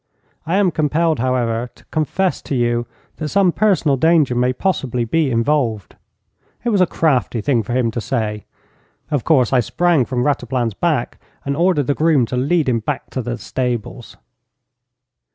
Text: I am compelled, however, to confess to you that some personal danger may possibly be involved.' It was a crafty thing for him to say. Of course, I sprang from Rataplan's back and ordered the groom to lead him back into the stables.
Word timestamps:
I 0.47 0.55
am 0.55 0.71
compelled, 0.71 1.19
however, 1.19 1.69
to 1.75 1.85
confess 1.91 2.41
to 2.41 2.55
you 2.55 2.87
that 3.17 3.29
some 3.29 3.51
personal 3.51 3.97
danger 3.97 4.33
may 4.33 4.51
possibly 4.51 5.05
be 5.05 5.29
involved.' 5.29 5.95
It 6.63 6.69
was 6.69 6.81
a 6.81 6.87
crafty 6.87 7.39
thing 7.39 7.61
for 7.61 7.73
him 7.73 7.91
to 7.91 8.01
say. 8.01 8.45
Of 9.11 9.23
course, 9.23 9.53
I 9.53 9.59
sprang 9.59 10.05
from 10.05 10.23
Rataplan's 10.23 10.73
back 10.73 11.19
and 11.45 11.55
ordered 11.55 11.85
the 11.85 11.93
groom 11.93 12.25
to 12.25 12.35
lead 12.35 12.67
him 12.67 12.79
back 12.79 13.03
into 13.09 13.21
the 13.21 13.37
stables. 13.37 14.17